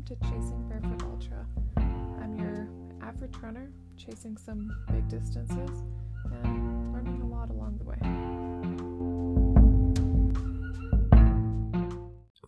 welcome 0.00 0.16
to 0.16 0.30
Chasing 0.30 0.68
Barefoot 0.68 1.02
Ultra. 1.02 1.46
I'm 1.76 2.36
your 2.38 2.68
average 3.02 3.36
runner, 3.42 3.70
chasing 3.96 4.36
some 4.36 4.70
big 4.90 5.08
distances 5.08 5.82
and 6.44 6.92
learning 6.92 7.20
a 7.20 7.26
lot 7.26 7.50
along 7.50 7.78
the 7.78 7.84
way. 7.84 7.98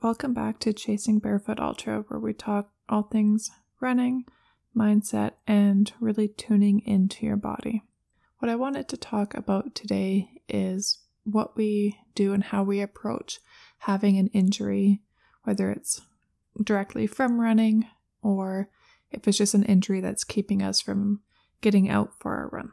Welcome 0.01 0.33
back 0.33 0.61
to 0.61 0.73
Chasing 0.73 1.19
Barefoot 1.19 1.61
Ultra, 1.61 2.05
where 2.09 2.20
we 2.20 2.33
talk 2.33 2.70
all 2.88 3.02
things 3.02 3.51
running, 3.80 4.25
mindset, 4.77 5.32
and 5.46 5.93
really 6.00 6.29
tuning 6.29 6.80
into 6.80 7.27
your 7.27 7.37
body. 7.37 7.82
What 8.39 8.50
I 8.50 8.57
wanted 8.57 8.89
to 8.89 8.96
talk 8.96 9.34
about 9.34 9.75
today 9.75 10.30
is 10.48 11.00
what 11.25 11.57
we 11.57 11.98
do 12.14 12.32
and 12.32 12.45
how 12.45 12.62
we 12.62 12.80
approach 12.80 13.41
having 13.79 14.16
an 14.16 14.29
injury, 14.29 15.03
whether 15.45 15.70
it's 15.70 16.00
directly 16.62 17.06
from 17.06 17.41
running 17.41 17.87
or 18.23 18.69
if 19.11 19.27
it's 19.29 19.38
just 19.38 19.55
an 19.55 19.65
injury 19.65 20.01
that's 20.01 20.24
keeping 20.24 20.62
us 20.62 20.80
from 20.80 21.20
getting 21.61 21.88
out 21.88 22.12
for 22.19 22.42
a 22.42 22.47
run. 22.47 22.73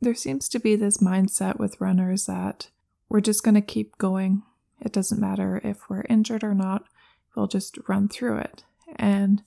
There 0.00 0.14
seems 0.14 0.48
to 0.50 0.60
be 0.60 0.76
this 0.76 0.98
mindset 0.98 1.58
with 1.58 1.80
runners 1.80 2.26
that 2.26 2.68
we're 3.08 3.20
just 3.20 3.42
going 3.42 3.54
to 3.54 3.60
keep 3.60 3.96
going. 3.98 4.42
It 4.80 4.92
doesn't 4.92 5.20
matter 5.20 5.60
if 5.64 5.88
we're 5.88 6.04
injured 6.08 6.44
or 6.44 6.54
not, 6.54 6.84
we'll 7.34 7.46
just 7.46 7.78
run 7.88 8.08
through 8.08 8.38
it. 8.38 8.64
And 8.96 9.42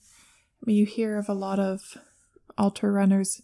you 0.66 0.84
hear 0.84 1.18
of 1.18 1.28
a 1.28 1.34
lot 1.34 1.58
of 1.58 1.96
ultra 2.56 2.90
runners 2.90 3.40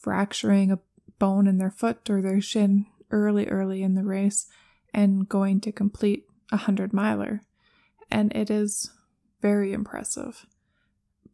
fracturing 0.00 0.70
a 0.70 0.78
bone 1.18 1.46
in 1.46 1.58
their 1.58 1.70
foot 1.70 2.08
or 2.08 2.22
their 2.22 2.40
shin 2.40 2.86
early, 3.10 3.46
early 3.48 3.82
in 3.82 3.94
the 3.94 4.04
race 4.04 4.46
and 4.94 5.28
going 5.28 5.60
to 5.60 5.72
complete 5.72 6.24
a 6.50 6.56
hundred 6.56 6.92
miler 6.92 7.42
and 8.10 8.34
it 8.34 8.50
is 8.50 8.90
very 9.40 9.72
impressive. 9.72 10.46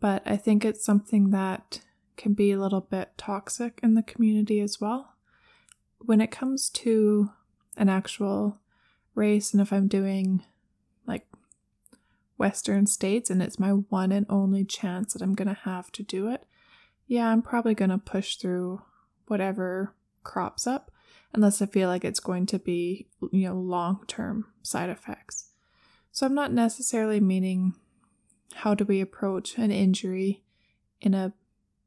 But 0.00 0.22
I 0.26 0.36
think 0.36 0.64
it's 0.64 0.84
something 0.84 1.30
that 1.30 1.80
can 2.16 2.34
be 2.34 2.52
a 2.52 2.60
little 2.60 2.80
bit 2.80 3.12
toxic 3.16 3.80
in 3.82 3.94
the 3.94 4.02
community 4.02 4.60
as 4.60 4.80
well. 4.80 5.14
When 5.98 6.20
it 6.20 6.30
comes 6.30 6.68
to 6.70 7.30
an 7.76 7.88
actual 7.88 8.58
race, 9.14 9.52
and 9.52 9.60
if 9.60 9.72
I'm 9.72 9.88
doing 9.88 10.42
like 11.06 11.26
Western 12.36 12.86
states 12.86 13.30
and 13.30 13.42
it's 13.42 13.58
my 13.58 13.70
one 13.70 14.12
and 14.12 14.26
only 14.28 14.64
chance 14.64 15.12
that 15.12 15.22
I'm 15.22 15.34
going 15.34 15.48
to 15.48 15.60
have 15.62 15.92
to 15.92 16.02
do 16.02 16.28
it, 16.28 16.44
yeah, 17.06 17.28
I'm 17.28 17.42
probably 17.42 17.74
going 17.74 17.90
to 17.90 17.98
push 17.98 18.36
through 18.36 18.82
whatever 19.26 19.94
crops 20.24 20.66
up 20.66 20.90
unless 21.32 21.62
I 21.62 21.66
feel 21.66 21.88
like 21.88 22.04
it's 22.04 22.20
going 22.20 22.46
to 22.46 22.58
be, 22.58 23.08
you 23.30 23.48
know, 23.48 23.58
long 23.58 24.04
term 24.06 24.46
side 24.62 24.90
effects. 24.90 25.51
So 26.12 26.26
I'm 26.26 26.34
not 26.34 26.52
necessarily 26.52 27.20
meaning 27.20 27.74
how 28.54 28.74
do 28.74 28.84
we 28.84 29.00
approach 29.00 29.56
an 29.56 29.70
injury 29.70 30.42
in 31.00 31.14
a 31.14 31.32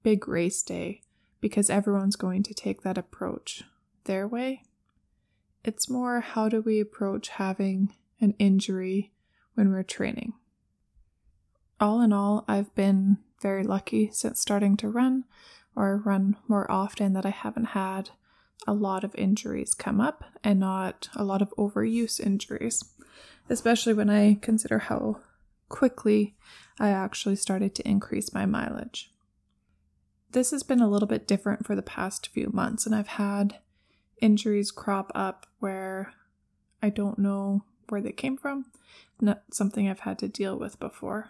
big 0.02 0.28
race 0.28 0.64
day 0.64 1.02
because 1.40 1.70
everyone's 1.70 2.16
going 2.16 2.42
to 2.42 2.54
take 2.56 2.82
that 2.82 2.98
approach 2.98 3.64
their 4.06 4.28
way. 4.28 4.64
It's 5.64 5.88
more 5.88 6.22
how 6.22 6.50
do 6.50 6.59
we 6.59 6.80
approach 6.80 7.30
having 7.30 7.94
an 8.20 8.34
injury 8.40 9.12
when 9.54 9.72
we're 9.72 9.84
training. 9.84 10.34
All 11.80 12.02
in 12.02 12.12
all, 12.12 12.45
I've 12.48 12.73
been 12.73 13.20
very 13.44 13.64
lucky 13.64 14.10
since 14.12 14.42
starting 14.42 14.76
to 14.78 14.89
run 14.89 15.26
or 15.76 16.02
run 16.04 16.36
more 16.48 16.70
often 16.72 17.14
that 17.14 17.28
I 17.28 17.32
haven't 17.32 17.66
had 17.66 18.10
a 18.66 18.73
lot 18.73 19.04
of 19.04 19.14
injuries 19.16 19.76
come 19.76 20.02
up 20.02 20.23
and 20.44 20.60
not 20.60 21.10
a 21.16 21.23
lot 21.23 21.44
of 21.44 21.54
overuse 21.60 22.20
injuries 22.20 22.84
especially 23.50 23.94
when 23.94 24.10
I 24.10 24.36
consider 24.42 24.80
how 24.80 25.22
quickly 25.70 26.36
I 26.80 26.90
actually 26.90 27.36
started 27.36 27.76
to 27.76 27.88
increase 27.88 28.34
my 28.34 28.46
mileage. 28.46 29.12
This 30.32 30.52
has 30.52 30.64
been 30.64 30.82
a 30.82 30.89
little 30.89 31.08
bit 31.08 31.28
different 31.28 31.66
for 31.66 31.76
the 31.76 31.82
past 31.82 32.28
few 32.28 32.50
months, 32.52 32.86
and 32.86 32.94
I've 32.94 33.08
had 33.08 33.60
injuries 34.22 34.72
crop 34.72 35.11
up 35.16 35.45
where 35.60 36.14
I 36.82 36.89
don't 36.89 37.20
know 37.20 37.64
where 37.89 38.02
they 38.02 38.11
came 38.11 38.38
from, 38.38 38.66
not 39.22 39.44
something 39.52 39.88
I've 39.88 40.02
had 40.02 40.20
to 40.20 40.28
deal 40.28 40.58
with 40.58 40.80
before. 40.80 41.30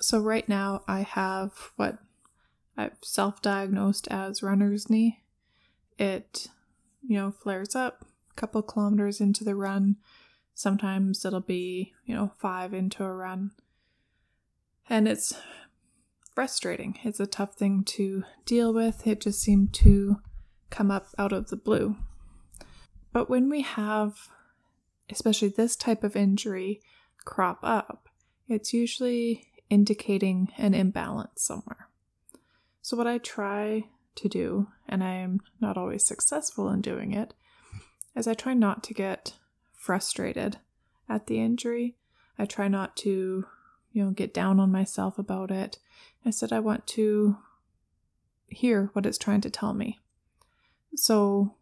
So, 0.00 0.18
right 0.18 0.46
now, 0.48 0.82
I 0.86 1.00
have 1.00 1.70
what 1.76 1.98
I've 2.76 2.98
self 3.02 3.40
diagnosed 3.40 4.06
as 4.08 4.42
runner's 4.42 4.90
knee. 4.90 5.22
It, 5.98 6.48
you 7.02 7.16
know, 7.16 7.30
flares 7.30 7.74
up 7.74 8.04
a 8.30 8.34
couple 8.34 8.60
kilometers 8.62 9.20
into 9.20 9.44
the 9.44 9.54
run 9.54 9.96
Sometimes 10.56 11.22
it'll 11.22 11.40
be, 11.40 11.92
you 12.06 12.14
know, 12.14 12.32
five 12.38 12.72
into 12.72 13.04
a 13.04 13.12
run. 13.12 13.50
And 14.88 15.06
it's 15.06 15.38
frustrating. 16.34 16.98
It's 17.04 17.20
a 17.20 17.26
tough 17.26 17.56
thing 17.56 17.84
to 17.88 18.24
deal 18.46 18.72
with. 18.72 19.06
It 19.06 19.20
just 19.20 19.42
seemed 19.42 19.74
to 19.74 20.16
come 20.70 20.90
up 20.90 21.08
out 21.18 21.34
of 21.34 21.50
the 21.50 21.58
blue. 21.58 21.96
But 23.12 23.28
when 23.28 23.50
we 23.50 23.60
have, 23.60 24.30
especially 25.10 25.48
this 25.48 25.76
type 25.76 26.02
of 26.02 26.16
injury, 26.16 26.80
crop 27.26 27.58
up, 27.62 28.08
it's 28.48 28.72
usually 28.72 29.44
indicating 29.68 30.48
an 30.56 30.72
imbalance 30.72 31.42
somewhere. 31.42 31.90
So, 32.80 32.96
what 32.96 33.06
I 33.06 33.18
try 33.18 33.84
to 34.14 34.28
do, 34.30 34.68
and 34.88 35.04
I 35.04 35.16
am 35.16 35.40
not 35.60 35.76
always 35.76 36.06
successful 36.06 36.70
in 36.70 36.80
doing 36.80 37.12
it, 37.12 37.34
is 38.14 38.26
I 38.26 38.32
try 38.32 38.54
not 38.54 38.82
to 38.84 38.94
get 38.94 39.34
frustrated 39.86 40.58
at 41.08 41.28
the 41.28 41.38
injury. 41.38 41.94
I 42.36 42.44
try 42.44 42.66
not 42.66 42.96
to, 42.98 43.46
you 43.92 44.04
know, 44.04 44.10
get 44.10 44.34
down 44.34 44.58
on 44.58 44.72
myself 44.72 45.16
about 45.16 45.52
it. 45.52 45.78
Instead, 46.24 46.52
I 46.52 46.58
want 46.58 46.88
to 46.88 47.36
hear 48.48 48.90
what 48.92 49.06
it's 49.06 49.16
trying 49.16 49.42
to 49.42 49.50
tell 49.50 49.74
me. 49.74 50.00
So, 50.96 51.54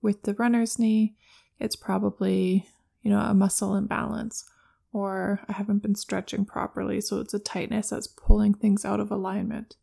with 0.00 0.22
the 0.22 0.34
runner's 0.34 0.78
knee, 0.78 1.16
it's 1.58 1.74
probably, 1.74 2.68
you 3.02 3.10
know, 3.10 3.18
a 3.18 3.34
muscle 3.34 3.74
imbalance, 3.74 4.48
or 4.92 5.40
I 5.48 5.54
haven't 5.54 5.82
been 5.82 5.96
stretching 5.96 6.44
properly, 6.44 7.00
so 7.00 7.18
it's 7.18 7.34
a 7.34 7.40
tightness 7.40 7.90
that's 7.90 8.06
pulling 8.06 8.54
things 8.54 8.84
out 8.84 9.00
of 9.00 9.10
alignment. 9.10 9.74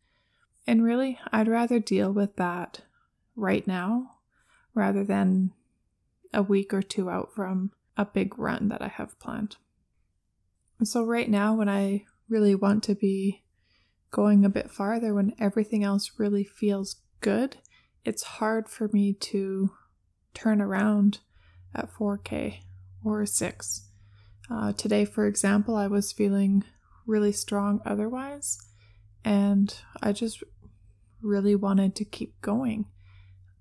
And 0.66 0.81
really, 0.81 1.19
I'd 1.34 1.50
rather 1.50 1.80
deal 1.80 2.13
with 2.13 2.38
that 2.38 2.81
right 3.35 3.68
now 3.68 4.16
rather 4.74 5.03
than 5.03 5.51
a 6.34 6.41
week 6.41 6.74
or 6.74 6.81
two 6.81 7.09
out 7.09 7.34
from 7.35 7.72
a 8.01 8.06
big 8.06 8.38
run 8.39 8.69
that 8.69 8.81
I 8.81 8.88
have 8.88 9.19
planned. 9.19 9.57
So, 10.84 11.03
right 11.03 11.29
now, 11.29 11.53
when 11.53 11.69
I 11.69 12.06
really 12.28 12.56
want 12.56 12.84
to 12.84 12.95
be 12.95 13.44
going 14.09 14.44
a 14.44 14.50
bit 14.50 14.72
farther, 14.72 15.13
when 15.13 15.35
everything 15.39 15.84
else 15.84 16.12
really 16.17 16.44
feels 16.44 17.01
good, 17.19 17.57
it's 18.03 18.23
hard 18.23 18.67
for 18.67 18.89
me 18.91 19.13
to 19.13 19.72
turn 20.34 20.62
around 20.62 21.19
at 21.75 21.94
4K 21.94 22.62
or 23.03 23.25
6. 23.25 23.88
Uh, 24.50 24.73
today, 24.73 25.06
for 25.06 25.28
example, 25.28 25.75
I 25.75 25.88
was 25.88 26.12
feeling 26.12 26.63
really 27.06 27.31
strong 27.31 27.79
otherwise, 27.85 28.57
and 29.23 29.73
I 30.01 30.12
just 30.12 30.44
really 31.22 31.56
wanted 31.56 31.95
to 31.95 32.06
keep 32.06 32.41
going. 32.41 32.88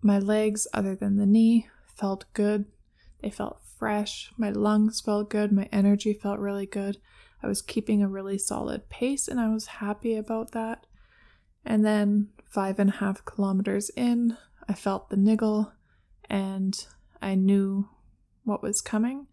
My 0.02 0.18
legs, 0.18 0.66
other 0.72 0.96
than 0.96 1.16
the 1.16 1.26
knee, 1.26 1.68
felt 1.94 2.24
good. 2.32 2.64
They 3.22 3.30
felt 3.30 3.59
fresh. 3.80 4.30
My 4.36 4.50
lungs 4.50 5.00
felt 5.00 5.30
good. 5.30 5.50
My 5.50 5.68
energy 5.72 6.12
felt 6.12 6.38
really 6.38 6.66
good. 6.66 6.98
I 7.42 7.46
was 7.46 7.62
keeping 7.62 8.02
a 8.02 8.08
really 8.08 8.38
solid 8.38 8.88
pace 8.90 9.26
and 9.26 9.40
I 9.40 9.48
was 9.48 9.66
happy 9.66 10.14
about 10.14 10.52
that. 10.52 10.86
And 11.64 11.84
then, 11.84 12.28
five 12.44 12.78
and 12.78 12.90
a 12.90 12.94
half 12.94 13.24
kilometers 13.24 13.90
in, 13.96 14.36
I 14.68 14.74
felt 14.74 15.08
the 15.08 15.16
niggle 15.16 15.72
and 16.28 16.86
I 17.22 17.34
knew 17.34 17.88
what 18.44 18.62
was 18.62 18.80
coming. 18.80 19.26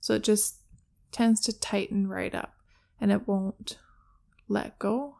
So 0.00 0.14
it 0.14 0.24
just 0.24 0.56
tends 1.12 1.40
to 1.42 1.58
tighten 1.58 2.08
right 2.08 2.34
up 2.34 2.54
and 3.00 3.12
it 3.12 3.28
won't 3.28 3.78
let 4.48 4.78
go. 4.78 5.16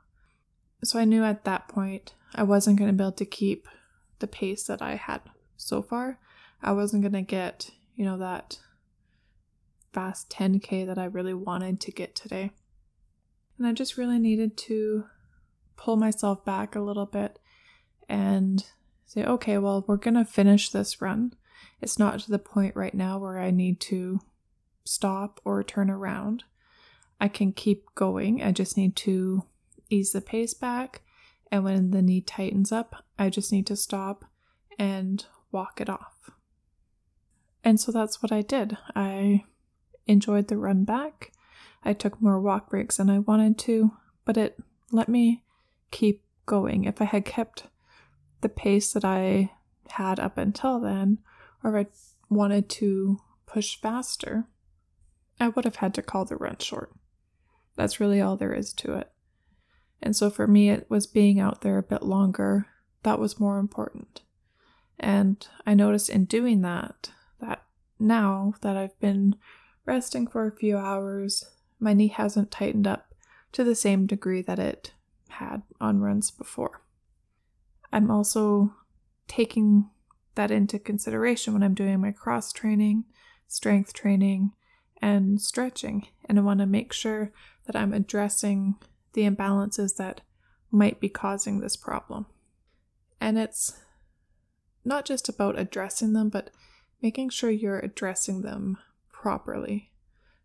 So 0.82 0.98
I 0.98 1.04
knew 1.04 1.22
at 1.22 1.44
that 1.44 1.68
point 1.68 2.14
I 2.34 2.42
wasn't 2.42 2.78
going 2.78 2.88
to 2.88 2.96
be 2.96 3.04
able 3.04 3.12
to 3.12 3.24
keep 3.24 3.68
the 4.18 4.26
pace 4.26 4.64
that 4.64 4.82
I 4.82 4.96
had 4.96 5.20
so 5.56 5.82
far. 5.82 6.18
I 6.62 6.72
wasn't 6.72 7.02
going 7.02 7.12
to 7.12 7.22
get, 7.22 7.70
you 7.94 8.04
know, 8.04 8.18
that 8.18 8.58
fast 9.92 10.30
10K 10.30 10.86
that 10.86 10.98
I 10.98 11.04
really 11.04 11.34
wanted 11.34 11.80
to 11.80 11.92
get 11.92 12.14
today. 12.14 12.52
And 13.58 13.66
I 13.66 13.72
just 13.72 13.96
really 13.96 14.18
needed 14.18 14.56
to 14.58 15.04
pull 15.76 15.96
myself 15.96 16.44
back 16.44 16.74
a 16.74 16.80
little 16.80 17.06
bit 17.06 17.38
and 18.08 18.64
say, 19.06 19.24
okay, 19.24 19.58
well, 19.58 19.84
we're 19.86 19.96
going 19.96 20.14
to 20.14 20.24
finish 20.24 20.70
this 20.70 21.00
run. 21.00 21.34
It's 21.80 21.98
not 21.98 22.20
to 22.20 22.30
the 22.30 22.38
point 22.38 22.76
right 22.76 22.94
now 22.94 23.18
where 23.18 23.38
I 23.38 23.50
need 23.50 23.80
to 23.82 24.20
stop 24.84 25.40
or 25.44 25.62
turn 25.62 25.90
around. 25.90 26.44
I 27.20 27.28
can 27.28 27.52
keep 27.52 27.84
going. 27.94 28.42
I 28.42 28.52
just 28.52 28.76
need 28.76 28.96
to 28.96 29.44
ease 29.90 30.12
the 30.12 30.20
pace 30.20 30.54
back. 30.54 31.02
And 31.50 31.64
when 31.64 31.90
the 31.90 32.02
knee 32.02 32.20
tightens 32.20 32.72
up, 32.72 33.04
I 33.18 33.28
just 33.28 33.52
need 33.52 33.66
to 33.66 33.76
stop 33.76 34.24
and 34.78 35.24
walk 35.50 35.80
it 35.80 35.90
off. 35.90 36.30
And 37.62 37.78
so 37.78 37.92
that's 37.92 38.22
what 38.22 38.32
I 38.32 38.40
did. 38.40 38.76
I 38.96 39.44
enjoyed 40.06 40.49
the 40.49 40.56
run 40.56 40.84
back. 40.84 41.32
I 41.84 41.93
took 41.93 42.20
more 42.20 42.40
walk 42.40 42.70
breaks 42.70 42.96
than 42.96 43.10
I 43.10 43.19
wanted 43.19 43.58
to, 43.60 43.93
but 44.25 44.37
it 44.37 44.58
let 44.90 45.08
me 45.08 45.43
keep 45.90 46.22
going. 46.46 46.84
If 46.84 47.00
I 47.00 47.04
had 47.04 47.25
kept 47.25 47.64
the 48.40 48.49
pace 48.49 48.93
that 48.93 49.04
I 49.04 49.52
had 49.88 50.20
up 50.20 50.38
until 50.38 50.81
then, 50.81 51.19
or 51.62 51.76
if 51.76 51.87
I 51.87 52.34
wanted 52.34 52.69
to 52.70 53.19
push 53.46 53.76
faster, 53.76 54.46
I 55.40 55.49
would 55.49 55.64
have 55.64 55.76
had 55.76 55.94
to 55.94 56.02
call 56.02 56.25
the 56.25 56.37
run 56.37 56.58
short. 56.58 56.93
That's 57.76 58.00
really 58.00 58.20
all 58.20 58.37
there 58.37 58.52
is 58.52 58.72
to 58.75 58.94
it. 58.94 59.10
And 60.02 60.16
so 60.16 60.31
for 60.31 60.46
me, 60.46 60.70
it 60.70 60.90
was 60.90 61.06
being 61.06 61.38
out 61.40 61.62
there 61.62 61.78
a 61.78 61.82
bit 61.82 62.02
longer 62.02 62.66
that 63.02 63.19
was 63.19 63.40
more 63.40 63.58
important. 63.58 64.22
And 64.98 65.46
I 65.66 65.75
noticed 65.75 66.10
in 66.10 66.25
doing 66.25 66.62
that, 66.62 67.10
that 67.40 67.64
now 67.98 68.55
that 68.60 68.76
I've 68.76 68.98
been 69.00 69.37
resting 69.84 70.26
for 70.26 70.46
a 70.46 70.56
few 70.56 70.76
hours, 70.76 71.44
my 71.81 71.93
knee 71.93 72.08
hasn't 72.08 72.50
tightened 72.50 72.87
up 72.87 73.14
to 73.52 73.64
the 73.64 73.75
same 73.75 74.06
degree 74.06 74.43
that 74.43 74.58
it 74.58 74.93
had 75.29 75.62
on 75.81 76.00
runs 76.00 76.31
before. 76.31 76.82
I'm 77.93 78.11
also 78.11 78.75
taking 79.29 79.90
that 80.34 80.50
into 80.50 80.79
consideration 80.79 81.52
when 81.52 81.62
I'm 81.62 81.75
doing 81.75 82.00
my 82.00 82.12
cross 82.12 82.52
training, 82.52 83.05
strength 83.49 83.93
training, 83.93 84.52
and 85.00 85.40
stretching. 85.40 86.06
And 86.25 86.38
I 86.38 86.43
want 86.43 86.61
to 86.61 86.67
make 86.67 86.93
sure 86.93 87.32
that 87.67 87.76
I'm 87.76 87.93
addressing 87.93 88.76
the 89.12 89.29
imbalances 89.29 89.96
that 89.96 90.23
might 90.70 91.00
be 91.00 91.08
causing 91.08 91.61
this 91.61 91.76
problem. 91.76 92.26
And 93.20 93.38
it's 93.38 93.79
not 94.84 95.05
just 95.05 95.29
about 95.29 95.58
addressing 95.58 96.12
them, 96.12 96.29
but 96.29 96.50
making 97.02 97.29
sure 97.29 97.50
you're 97.50 97.79
addressing 97.79 98.43
them 98.43 98.79
properly. 99.22 99.92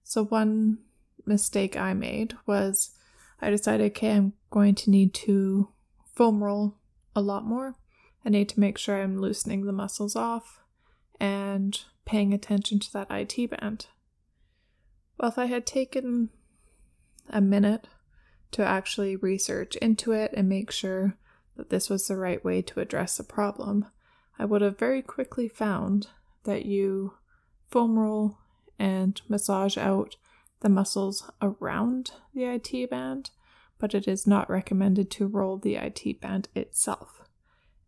So, 0.04 0.24
one 0.24 0.78
mistake 1.26 1.76
I 1.76 1.94
made 1.94 2.36
was 2.46 2.92
I 3.42 3.50
decided, 3.50 3.92
okay, 3.92 4.12
I'm 4.12 4.34
going 4.52 4.76
to 4.76 4.92
need 4.92 5.14
to 5.16 5.70
foam 6.14 6.44
roll 6.44 6.76
a 7.16 7.22
lot 7.22 7.44
more. 7.44 7.76
I 8.24 8.30
need 8.30 8.50
to 8.50 8.60
make 8.60 8.78
sure 8.78 9.02
I'm 9.02 9.20
loosening 9.20 9.66
the 9.66 9.74
muscles 9.74 10.16
off 10.16 10.62
and 11.20 11.80
paying 12.06 12.34
attention 12.34 12.80
to 12.80 12.94
that 12.94 13.08
IT 13.10 13.50
band. 13.50 13.88
Well, 15.20 15.30
if 15.30 15.40
I 15.40 15.46
had 15.46 15.66
taken 15.66 16.30
a 17.30 17.42
minute 17.42 17.88
to 18.52 18.64
actually 18.64 19.16
research 19.16 19.76
into 19.78 20.12
it 20.12 20.32
and 20.36 20.48
make 20.48 20.70
sure 20.72 21.18
that 21.56 21.72
this 21.72 21.90
was 21.90 22.08
the 22.08 22.16
right 22.16 22.44
way 22.46 22.62
to 22.62 22.80
address 22.80 23.18
the 23.18 23.24
problem, 23.24 23.88
I 24.38 24.46
would 24.46 24.62
have 24.62 24.78
very 24.78 25.02
quickly 25.02 25.48
found 25.48 26.08
that 26.44 26.66
you 26.66 27.14
foam 27.70 27.98
roll 27.98 28.38
and 28.80 29.22
massage 29.28 29.78
out 29.78 30.16
the 30.62 30.70
muscles 30.70 31.30
around 31.42 32.12
the 32.34 32.46
IT 32.46 32.90
band, 32.90 33.32
but 33.80 33.94
it 33.94 34.08
is 34.08 34.26
not 34.26 34.50
recommended 34.50 35.12
to 35.12 35.28
roll 35.28 35.58
the 35.58 35.76
IT 35.76 36.20
band 36.20 36.50
itself. 36.56 37.22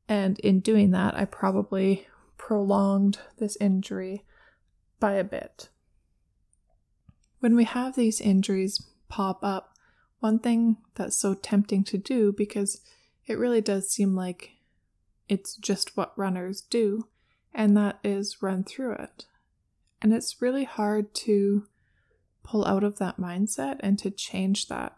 And 0.07 0.39
in 0.39 0.59
doing 0.59 0.91
that, 0.91 1.15
I 1.15 1.25
probably 1.25 2.07
prolonged 2.37 3.19
this 3.37 3.57
injury 3.59 4.23
by 4.99 5.13
a 5.13 5.23
bit. 5.23 5.69
When 7.39 7.55
we 7.55 7.63
have 7.63 7.95
these 7.95 8.19
injuries 8.19 8.85
pop 9.07 9.39
up, 9.43 9.75
one 10.19 10.39
thing 10.39 10.77
that's 10.95 11.17
so 11.17 11.33
tempting 11.33 11.83
to 11.85 11.97
do 11.97 12.33
because 12.33 12.81
it 13.25 13.37
really 13.37 13.61
does 13.61 13.89
seem 13.89 14.15
like 14.15 14.51
it's 15.29 15.55
just 15.55 15.95
what 15.95 16.17
runners 16.17 16.61
do, 16.61 17.07
and 17.53 17.77
that 17.77 17.99
is 18.03 18.41
run 18.41 18.63
through 18.63 18.93
it. 18.93 19.25
And 20.01 20.13
it's 20.13 20.41
really 20.41 20.63
hard 20.63 21.13
to 21.15 21.65
pull 22.43 22.65
out 22.65 22.83
of 22.83 22.97
that 22.99 23.19
mindset 23.19 23.77
and 23.81 23.99
to 23.99 24.09
change 24.09 24.67
that. 24.67 24.95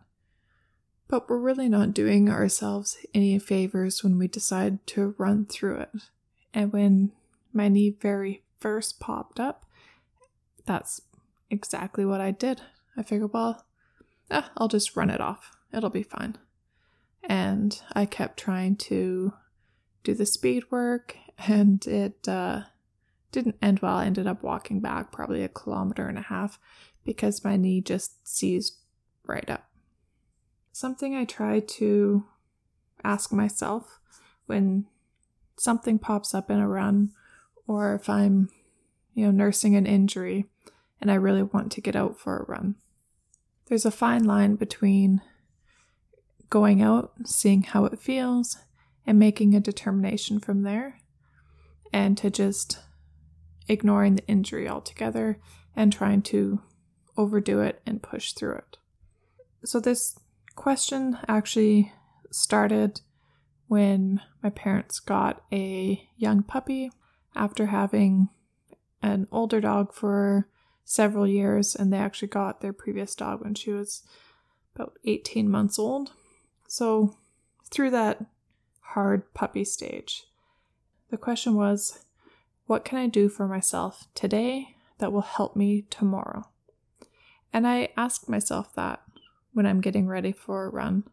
But 1.08 1.30
we're 1.30 1.40
really 1.40 1.68
not 1.68 1.94
doing 1.94 2.30
ourselves 2.30 2.98
any 3.14 3.38
favors 3.40 4.04
when 4.04 4.18
we 4.18 4.28
decide 4.28 4.86
to 4.88 5.16
run 5.18 5.46
through 5.46 5.78
it. 5.78 5.90
And 6.54 6.72
when 6.72 7.12
my 7.52 7.68
knee 7.68 7.96
very 8.00 8.44
first 8.60 9.00
popped 9.00 9.40
up, 9.40 9.66
that's 10.66 11.02
exactly 11.50 12.06
what 12.06 12.22
I 12.22 12.32
did. 12.32 12.62
I 12.96 13.04
figured, 13.04 13.34
well, 13.34 13.66
eh, 14.30 14.44
I'll 14.56 14.68
just 14.68 14.96
run 14.96 15.10
it 15.10 15.20
off. 15.20 15.52
It'll 15.74 15.90
be 15.90 16.04
fine. 16.04 16.38
And 17.24 17.82
I 17.94 18.06
kept 18.06 18.40
trying 18.40 18.78
to 18.78 19.34
do 20.04 20.14
the 20.14 20.26
speed 20.26 20.64
work, 20.72 21.16
and 21.38 21.86
it 21.86 22.28
uh, 22.28 22.64
didn't 23.32 23.58
end 23.62 23.80
well. 23.80 23.98
I 23.98 24.06
ended 24.06 24.28
up 24.28 24.44
walking 24.44 24.80
back 24.80 25.12
probably 25.12 25.44
a 25.44 25.50
kilometer 25.50 26.08
and 26.08 26.18
a 26.18 26.22
half 26.22 26.60
because 27.04 27.44
my 27.44 27.58
knee 27.58 27.82
just 27.82 28.28
seized 28.28 28.76
right 29.26 29.50
up. 29.50 29.70
Something 30.72 31.16
I 31.16 31.26
try 31.26 31.60
to 31.60 32.26
ask 33.04 33.32
myself 33.32 34.00
when 34.46 34.86
something 35.58 36.00
pops 36.00 36.34
up 36.34 36.50
in 36.50 36.60
a 36.60 36.68
run 36.68 37.12
or 37.68 37.96
if 37.96 38.10
I'm, 38.10 38.50
you 39.14 39.26
know, 39.26 39.32
nursing 39.32 39.76
an 39.76 39.86
injury 39.86 40.46
and 41.00 41.12
I 41.12 41.16
really 41.16 41.44
want 41.44 41.72
to 41.74 41.82
get 41.82 41.96
out 41.96 42.20
for 42.20 42.38
a 42.38 42.46
run. 42.46 42.76
There's 43.66 43.86
a 43.86 43.92
fine 43.92 44.24
line 44.24 44.56
between 44.56 45.22
going 46.50 46.82
out, 46.82 47.14
seeing 47.26 47.64
how 47.64 47.86
it 47.86 48.00
feels, 48.00 48.58
and 49.08 49.18
making 49.18 49.56
a 49.56 49.60
determination 49.60 50.40
from 50.40 50.64
there, 50.64 51.00
and 51.94 52.18
to 52.18 52.30
just 52.30 52.80
ignoring 53.68 54.16
the 54.16 54.28
injury 54.28 54.68
altogether 54.68 55.40
and 55.76 55.92
trying 55.92 56.22
to 56.22 56.62
overdo 57.18 57.62
it 57.62 57.82
and 57.86 58.02
push 58.02 58.34
through 58.34 58.56
it. 58.56 58.78
So, 59.64 59.80
this 59.80 60.18
question 60.56 61.18
actually 61.28 61.92
started 62.32 63.02
when 63.68 64.22
my 64.44 64.50
parents 64.50 65.00
got 65.00 65.44
a 65.52 66.08
young 66.18 66.44
puppy 66.44 66.92
after 67.36 67.68
having 67.68 68.30
an 69.02 69.28
older 69.32 69.62
dog 69.62 69.94
for 69.94 70.50
several 70.84 71.28
years, 71.28 71.76
and 71.76 71.92
they 71.92 71.98
actually 71.98 72.28
got 72.28 72.62
their 72.62 72.74
previous 72.74 73.16
dog 73.16 73.42
when 73.42 73.56
she 73.56 73.72
was 73.72 74.04
about 74.76 74.98
18 75.06 75.50
months 75.50 75.80
old. 75.80 76.12
So, 76.68 77.16
through 77.70 77.92
that 77.92 78.26
hard 78.82 79.34
puppy 79.34 79.64
stage, 79.64 80.26
the 81.10 81.18
question 81.18 81.56
was 81.56 82.04
what 82.72 82.86
can 82.86 82.98
I 82.98 83.08
do 83.08 83.28
for 83.28 83.50
myself 83.50 84.08
today 84.16 84.78
that 85.00 85.12
will 85.12 85.20
help 85.20 85.58
me 85.58 85.82
tomorrow? 85.90 86.46
And 87.52 87.68
I 87.68 87.90
ask 87.98 88.30
myself 88.30 88.74
that 88.76 89.02
when 89.52 89.66
I'm 89.66 89.82
getting 89.82 90.08
ready 90.08 90.32
for 90.32 90.64
a 90.64 90.70
run 90.70 91.04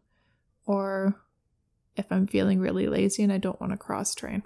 or 0.65 1.19
if 1.97 2.13
I'm 2.13 2.27
feeling 2.27 2.59
really 2.59 2.87
lazy 2.87 3.23
and 3.23 3.33
I 3.33 3.39
don't 3.39 3.59
want 3.59 3.73
to 3.73 3.77
cross 3.77 4.15
train 4.15 4.43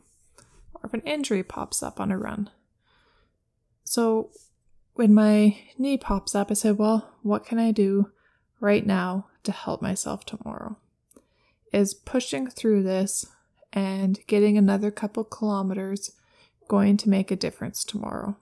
or 0.73 0.81
if 0.85 0.93
an 0.95 1.01
injury 1.01 1.43
pops 1.43 1.83
up 1.83 1.99
on 1.99 2.09
a 2.09 2.17
run. 2.17 2.49
So 3.83 4.31
when 4.93 5.13
my 5.13 5.55
knee 5.77 5.99
pops 5.99 6.33
up, 6.33 6.49
I 6.49 6.55
said, 6.55 6.79
well, 6.79 7.13
what 7.21 7.45
can 7.45 7.59
I 7.59 7.71
do 7.71 8.09
right 8.59 8.87
now 8.87 9.27
to 9.43 9.51
help 9.51 9.83
myself 9.83 10.25
tomorrow? 10.25 10.77
Is 11.71 11.93
pushing 11.93 12.49
through 12.49 12.81
this 12.81 13.27
and 13.71 14.17
getting 14.25 14.57
another 14.57 14.89
couple 14.89 15.23
kilometers 15.23 16.09
going 16.67 16.97
to 16.97 17.09
make 17.09 17.31
a 17.31 17.35
difference 17.35 17.83
tomorrow? 17.83 18.37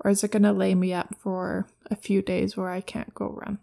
Or 0.00 0.10
is 0.10 0.24
it 0.24 0.32
going 0.32 0.42
to 0.42 0.52
lay 0.52 0.74
me 0.74 0.92
up 0.92 1.14
for 1.18 1.68
a 1.90 1.96
few 1.96 2.22
days 2.22 2.56
where 2.56 2.70
I 2.70 2.80
can't 2.80 3.14
go 3.14 3.28
run? 3.28 3.58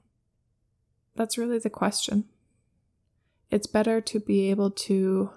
That's 1.16 1.38
really 1.38 1.60
the 1.60 1.70
question. 1.70 2.26
It's 3.52 3.68
better 3.68 4.00
to 4.00 4.20
be 4.20 4.50
able 4.50 4.72
to 4.72 5.32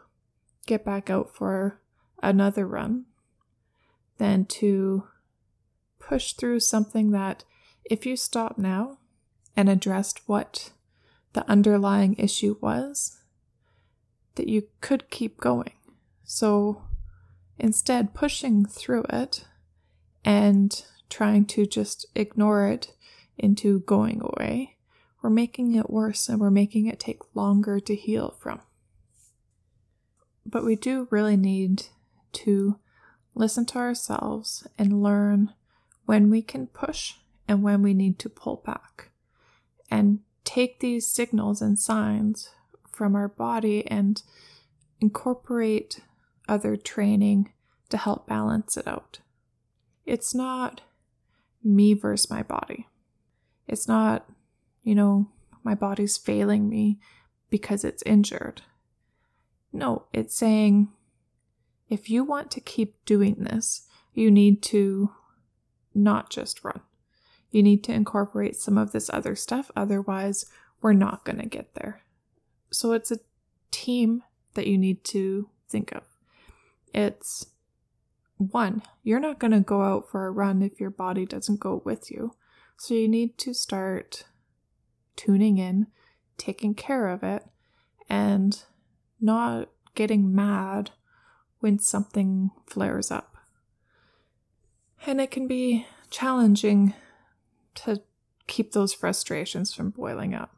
get 0.66 0.84
back 0.84 1.10
out 1.10 1.34
for 1.34 1.80
another 2.22 2.66
run 2.66 3.06
than 4.18 4.44
to 4.44 5.08
push 5.98 6.34
through 6.34 6.60
something 6.60 7.10
that, 7.10 7.44
if 7.84 8.06
you 8.06 8.16
stop 8.16 8.58
now 8.58 8.98
and 9.56 9.68
addressed 9.68 10.20
what 10.26 10.70
the 11.32 11.48
underlying 11.50 12.14
issue 12.14 12.56
was, 12.60 13.18
that 14.36 14.48
you 14.48 14.68
could 14.80 15.10
keep 15.10 15.40
going. 15.40 15.72
So 16.22 16.82
instead, 17.62 18.12
pushing 18.12 18.66
through 18.66 19.04
it 19.08 19.46
and 20.24 20.84
trying 21.08 21.46
to 21.46 21.64
just 21.64 22.04
ignore 22.14 22.66
it 22.66 22.94
into 23.38 23.80
going 23.80 24.20
away, 24.20 24.76
we're 25.22 25.30
making 25.30 25.74
it 25.76 25.88
worse 25.88 26.28
and 26.28 26.40
we're 26.40 26.50
making 26.50 26.86
it 26.86 26.98
take 26.98 27.20
longer 27.34 27.78
to 27.78 27.94
heal 27.94 28.36
from. 28.40 28.60
But 30.44 30.64
we 30.64 30.74
do 30.74 31.06
really 31.10 31.36
need 31.36 31.84
to 32.32 32.78
listen 33.34 33.64
to 33.66 33.78
ourselves 33.78 34.66
and 34.76 35.02
learn 35.02 35.54
when 36.04 36.28
we 36.28 36.42
can 36.42 36.66
push 36.66 37.14
and 37.46 37.62
when 37.62 37.80
we 37.80 37.94
need 37.94 38.18
to 38.18 38.28
pull 38.28 38.56
back. 38.66 39.10
And 39.88 40.20
take 40.44 40.80
these 40.80 41.06
signals 41.06 41.62
and 41.62 41.78
signs 41.78 42.50
from 42.90 43.14
our 43.14 43.28
body 43.28 43.86
and 43.86 44.22
incorporate 45.00 46.00
other 46.52 46.76
training 46.76 47.50
to 47.88 47.96
help 47.96 48.26
balance 48.26 48.76
it 48.76 48.86
out. 48.86 49.20
It's 50.04 50.34
not 50.34 50.82
me 51.64 51.94
versus 51.94 52.30
my 52.30 52.42
body. 52.42 52.88
It's 53.66 53.88
not 53.88 54.26
you 54.82 54.94
know, 54.94 55.28
my 55.62 55.74
body's 55.74 56.16
failing 56.16 56.68
me 56.68 56.98
because 57.50 57.84
it's 57.84 58.02
injured. 58.02 58.62
No, 59.72 60.06
it's 60.12 60.34
saying 60.34 60.88
if 61.88 62.10
you 62.10 62.24
want 62.24 62.50
to 62.52 62.60
keep 62.60 63.04
doing 63.04 63.36
this, 63.38 63.86
you 64.12 64.30
need 64.30 64.62
to 64.64 65.12
not 65.94 66.30
just 66.30 66.64
run. 66.64 66.80
You 67.50 67.62
need 67.62 67.84
to 67.84 67.92
incorporate 67.92 68.56
some 68.56 68.78
of 68.78 68.92
this 68.92 69.10
other 69.10 69.36
stuff, 69.36 69.70
otherwise, 69.76 70.46
we're 70.80 70.94
not 70.94 71.24
going 71.24 71.38
to 71.38 71.46
get 71.46 71.74
there. 71.74 72.02
So 72.70 72.92
it's 72.92 73.10
a 73.10 73.20
team 73.70 74.22
that 74.54 74.66
you 74.66 74.78
need 74.78 75.04
to 75.04 75.48
think 75.68 75.92
of. 75.92 76.02
It's 76.92 77.46
one, 78.36 78.82
you're 79.02 79.20
not 79.20 79.38
going 79.38 79.52
to 79.52 79.60
go 79.60 79.82
out 79.82 80.10
for 80.10 80.26
a 80.26 80.30
run 80.30 80.62
if 80.62 80.80
your 80.80 80.90
body 80.90 81.26
doesn't 81.26 81.60
go 81.60 81.82
with 81.84 82.10
you. 82.10 82.34
So 82.76 82.94
you 82.94 83.08
need 83.08 83.38
to 83.38 83.54
start 83.54 84.24
tuning 85.16 85.58
in, 85.58 85.86
taking 86.36 86.74
care 86.74 87.08
of 87.08 87.22
it, 87.22 87.44
and 88.08 88.62
not 89.20 89.68
getting 89.94 90.34
mad 90.34 90.90
when 91.60 91.78
something 91.78 92.50
flares 92.66 93.10
up. 93.10 93.36
And 95.06 95.20
it 95.20 95.30
can 95.30 95.46
be 95.46 95.86
challenging 96.10 96.94
to 97.76 98.02
keep 98.46 98.72
those 98.72 98.92
frustrations 98.92 99.72
from 99.72 99.90
boiling 99.90 100.34
up. 100.34 100.56